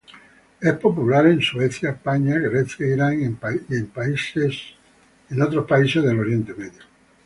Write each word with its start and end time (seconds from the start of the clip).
Es 0.61 0.73
popular 0.79 1.27
en 1.27 1.39
Suecia, 1.43 1.91
España, 1.91 2.39
Grecia, 2.39 2.87
Irán, 2.87 3.21
y 3.21 3.75
en 3.75 3.85
países 3.85 4.63
otros 5.39 5.93
del 6.03 6.19
Oriente 6.19 6.55
Medio. 6.55 6.81